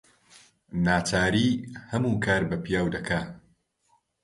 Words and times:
ناچاری 0.85 1.47
هەموو 1.89 2.21
کار 2.25 2.41
بە 2.49 2.57
پیاو 2.63 2.87
دەکا 2.95 3.21